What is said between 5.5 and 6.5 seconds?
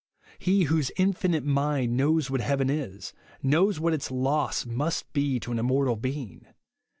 an immortal being.